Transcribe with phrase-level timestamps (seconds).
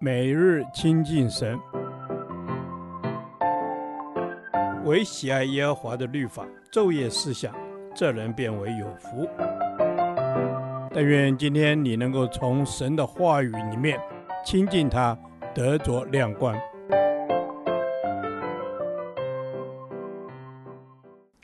[0.00, 1.58] 每日亲近神，
[4.84, 7.54] 唯喜爱耶和华的律法，昼夜思想，
[7.94, 9.28] 这人便为有福。
[10.92, 13.98] 但愿今天你能够从神的话语里面
[14.44, 15.18] 亲近他，
[15.54, 16.56] 得着亮光。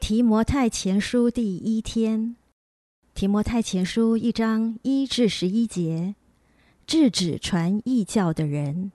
[0.00, 2.36] 提摩太前书第一天，
[3.14, 6.14] 提摩太前书一章一至十一节。
[6.86, 8.92] 制止传异教的人。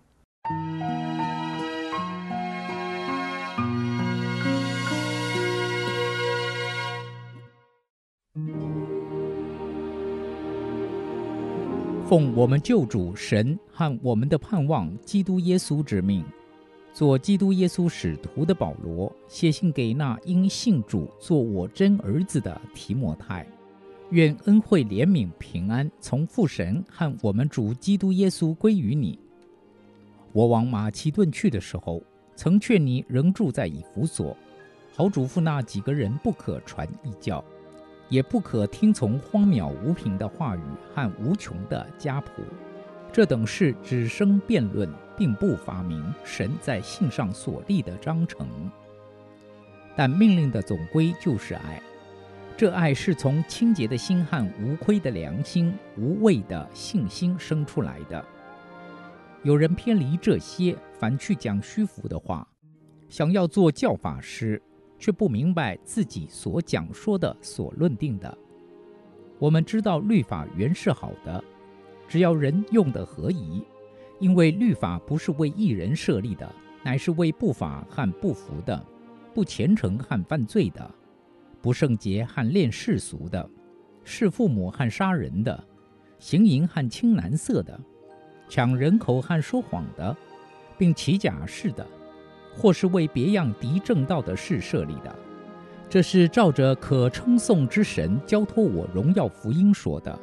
[12.08, 16.24] 奉我们救主神和我们的盼望基督耶稣之命，
[16.94, 23.46] 做基督耶稣使徒的保罗，写信给那因信主做我真儿子的提摩太。
[24.12, 29.18] 愿恩惠、怜悯、平安从父神和我们主基督耶稣归于你。
[30.34, 32.02] 我往马其顿去的时候，
[32.36, 34.36] 曾劝你仍住在以弗所，
[34.94, 37.44] 好嘱咐那几个人不可传异教，
[38.10, 40.62] 也不可听从荒渺无凭的话语
[40.94, 42.44] 和无穷的家谱。
[43.14, 48.46] 这等事只生辩论，并不发明神在信上所立的章程。
[49.96, 51.82] 但命令的总归就是爱。
[52.62, 58.24] 这爱是从清洁的心和无亏的良心、无畏的信心生出来的。
[59.42, 62.48] 有人偏离这些，反去讲虚浮的话，
[63.10, 64.62] 想要做教法师，
[65.00, 68.38] 却不明白自己所讲说的、所论定的。
[69.40, 71.44] 我们知道律法原是好的，
[72.08, 73.64] 只要人用的合宜，
[74.20, 76.48] 因为律法不是为一人设立的，
[76.84, 78.86] 乃是为不法和不服的、
[79.34, 80.94] 不虔诚和犯罪的。
[81.62, 83.48] 不圣洁和恋世俗的，
[84.04, 85.64] 弑父母和杀人的，
[86.18, 87.80] 行淫和青蓝色的，
[88.50, 90.16] 抢人口和说谎的，
[90.78, 91.86] 并起假誓的，
[92.56, 95.16] 或是为别样敌正道的事设立的，
[95.88, 100.20] 这是照着可称颂之神交托我荣耀福音说的。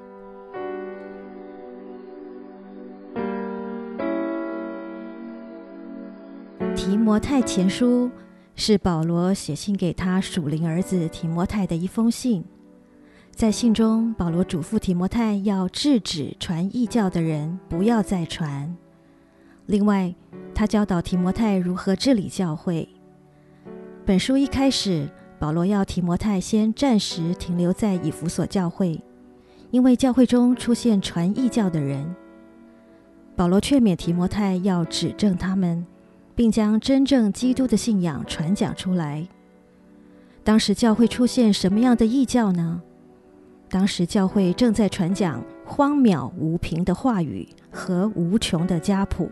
[6.75, 8.11] 提摩太前书。
[8.61, 12.45] 是保罗写信给他属灵儿子提摩太的一封信。
[13.31, 18.77] 在信中，保罗嘱咐提摩太要制止传异教的人，不要再传。
[19.67, 20.13] 另外，
[20.57, 22.89] 他教导提摩太如何治理教会。
[24.05, 25.09] 本书一开始，
[25.39, 29.01] 保罗要提摩太先暂时停留在以弗所教会，
[29.71, 32.13] 因为教会中出现传异教的人。
[33.37, 35.87] 保罗劝勉提摩太要指正他们。
[36.39, 39.27] 并将真正基督的信仰传讲出来。
[40.45, 42.81] 当时教会出现什么样的异教呢？
[43.69, 49.29] 当时教会正在传讲荒渺无凭的话语和无穷的家谱。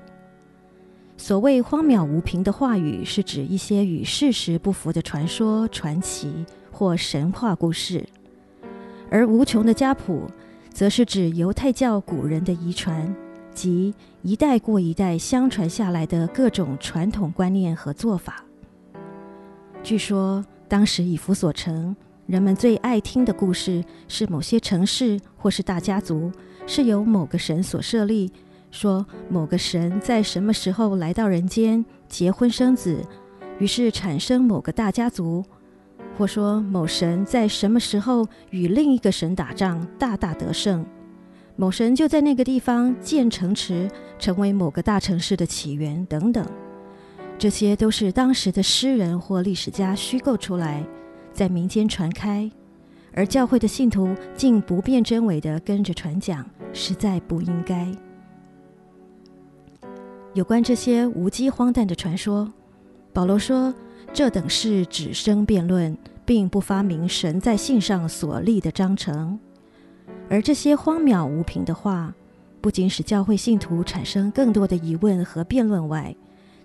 [1.17, 8.03] 所谓荒谬无凭的话语，是指一些与事实不符的传说、传奇或神话故事；
[9.09, 10.29] 而无穷的家谱，
[10.73, 13.15] 则是指犹太教古人的遗传。
[13.57, 18.45] 及一代过一代相传下来的各种传统观念和做法。
[19.83, 21.97] 据说，当时以弗所城
[22.27, 26.31] 人们最爱听的故事是某些城市或是大家族
[26.67, 28.31] 是由某个神所设立，
[28.71, 33.03] 说某个神在什么时候来到人间结婚生子，
[33.59, 35.43] 于是产生某个大家族；
[36.19, 40.85] 或说某神在什么时候与另一个神打仗，大大得胜。
[41.59, 46.47] 某神就在那个地方建城池，成为某个大城市的起源等等，
[47.39, 50.87] 这些都是当时的诗人或历史家虚构出来，
[51.33, 52.51] 在民间传开，
[53.15, 57.91] 而教会的信徒竟不辨真伪地跟着传讲，实在不应该。
[60.35, 62.53] 有关这些无稽荒诞的传说，
[63.15, 63.75] 保罗说
[64.13, 65.97] ：“这等事只生辩论，
[66.27, 69.41] 并不发明神在信上所立的章程。”
[70.29, 72.13] 而这些荒谬无凭的话，
[72.61, 76.15] 不仅使教会信徒产生更多的疑问和辩论外，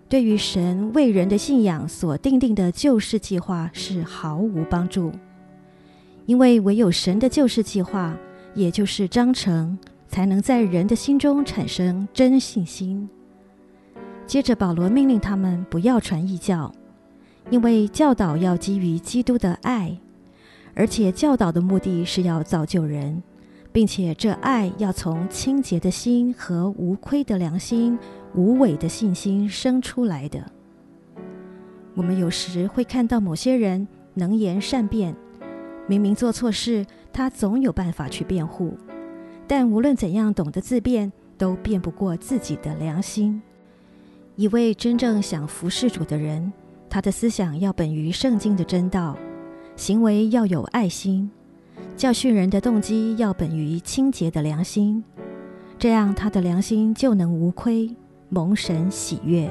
[0.10, 5.12] 对于神为人的信仰所定定的救世计划是毫无帮助。
[6.26, 8.18] 因为唯有神的救世计划，
[8.56, 9.78] 也就是章程，
[10.08, 13.08] 才能在人的心中产生真信心。
[14.26, 16.72] 接着，保罗命令他们不要传异教，
[17.50, 19.98] 因为教导要基于基督的爱，
[20.74, 23.22] 而且教导的目的是要造就人。
[23.72, 27.98] 并且这爱要从清洁的心和无亏的良心、
[28.36, 30.52] 无伪的信心生出来的。
[31.94, 35.16] 我们有时会看到某些人能言善辩，
[35.88, 38.78] 明明做错事，他总有办法去辩护。
[39.48, 43.42] 但无论怎样懂得自辩，都辩不过自己的良心。
[44.38, 46.52] 一位真正想服侍主的人，
[46.90, 49.18] 他的思想要本于圣经的真道，
[49.76, 51.30] 行为要有爱心，
[52.02, 55.04] 教训人的动机要本于清洁的良心，
[55.78, 57.96] 这样他的良心就能无亏，
[58.28, 59.48] 蒙神喜悦。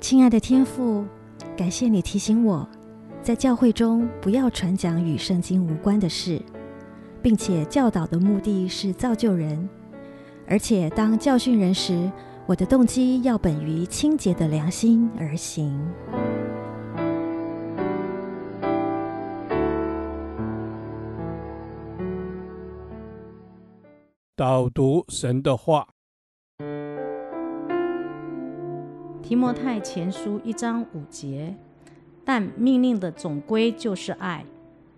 [0.00, 1.04] 亲爱的天父，
[1.56, 2.68] 感谢你提醒我，
[3.22, 6.42] 在教会中不要传讲与圣经无关的事，
[7.22, 9.68] 并且教导的目的是造就人，
[10.44, 12.10] 而且当教训人时，
[12.46, 15.80] 我的动机要本于清洁的良心而行。
[24.38, 25.88] 导读神的话，
[29.20, 31.56] 提摩太前书一章五节，
[32.24, 34.44] 但命令的总归就是爱，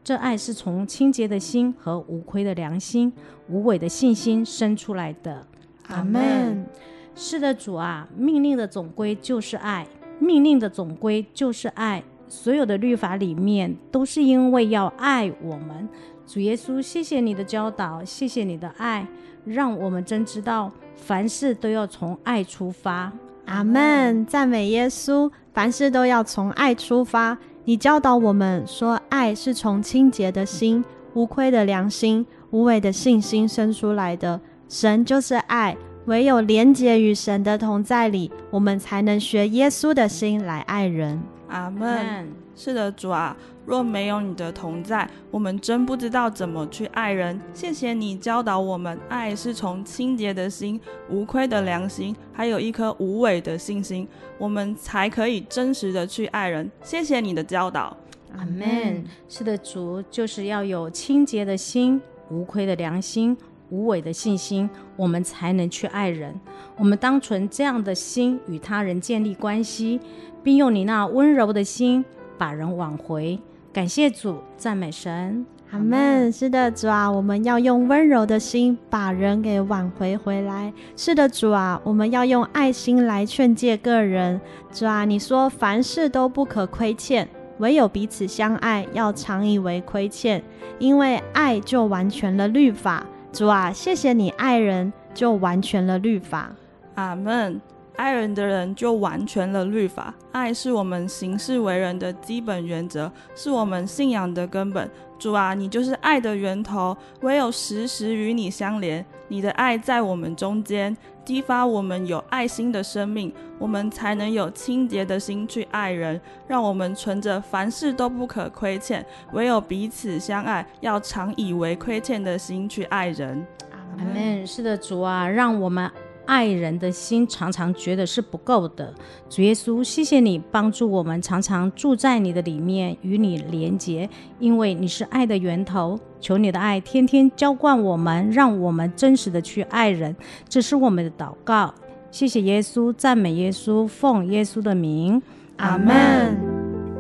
[0.05, 3.11] 这爱是从清洁的心和无愧的良心、
[3.49, 5.47] 无伪的信心生出来的。
[5.89, 6.67] 阿门。
[7.15, 9.87] 是的，主啊，命令的总归就是爱，
[10.19, 12.05] 命令的总归就是爱。
[12.31, 15.87] 所有的律法里面都是因为要爱我们。
[16.27, 19.05] 主耶稣，谢谢你的教导，谢谢你的爱，
[19.45, 23.13] 让我们真知道凡事都要从爱出发。
[23.47, 27.37] 阿门，赞美耶稣，凡事都要从爱出发。
[27.65, 30.85] 你教导我们说，爱是从清洁的心、
[31.15, 34.41] 无愧的良心、无伪的信心生出来的。
[34.69, 35.77] 神就是爱。
[36.07, 41.21] 唯有连结与神的同在里，我们才能学耶稣的心来爱人。
[41.51, 42.33] 阿门。
[42.55, 47.41] 是的，主啊，若没有你的同在，我们真不知道怎么去爱人。
[47.55, 54.07] 谢谢你教导我们，爱是从清洁的心、无愧的良心，还有一颗无伪的信心，
[54.39, 56.71] 我们才可以真实的去爱人。
[56.83, 57.97] 谢谢你的教导。
[58.37, 59.03] 阿门。
[59.29, 63.37] 是的，主就是要有清洁的心、无愧的良心。
[63.71, 66.39] 无伪的信心，我们才能去爱人。
[66.77, 70.01] 我们当存这样的心与他人建立关系，
[70.43, 72.05] 并用你那温柔的心
[72.37, 73.39] 把人挽回。
[73.73, 76.33] 感谢主，赞美神，阿门。
[76.33, 80.73] 是的，主啊，我们要用温柔的心把人给挽回回来。
[80.97, 84.41] 是的，主啊，我们要用爱心来劝诫个人。
[84.73, 87.29] 主啊，你说凡事都不可亏欠，
[87.59, 90.43] 唯有彼此相爱，要常以为亏欠，
[90.81, 93.07] 因为爱就完全了律法。
[93.33, 96.51] 主啊，谢谢你爱人就完全了律法。
[96.97, 97.61] 阿门。
[97.97, 100.15] 爱人的人就完全了律法。
[100.33, 104.91] 爱是我们行事为人的基本原则，是我们信仰的根本。
[105.19, 110.95] 主啊，你就是爱的源头，唯有时时与你相连，你的爱在我们中间，
[111.25, 116.21] 激发我们有爱心的生命，我们才能有清洁的心去爱人。
[116.49, 123.47] 让我们存着凡事都不可亏欠，唯有彼此相爱，要常以为亏欠的心去爱人。
[123.71, 124.45] 阿门。
[124.45, 125.89] 是的，主啊，让我们。
[126.27, 128.95] 爱人的心常常觉得是不够的，
[129.29, 134.09] 主耶稣，谢谢你帮助我们，常常住在你的里面，与你连结，
[134.39, 135.99] 因为你是爱的源头。
[136.21, 140.15] 求你的爱天天浇灌我们，让我们真实的去爱人，
[140.49, 141.75] 这是我们的祷告。
[142.11, 145.23] 谢谢耶稣，赞美耶稣，奉耶稣的名，
[145.57, 146.37] 阿门。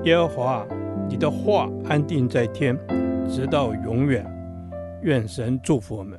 [0.04, 0.66] 耶和华，
[1.08, 2.74] 你的话安定在天，
[3.28, 4.24] 直到永远。
[5.02, 6.18] 愿神祝福我们。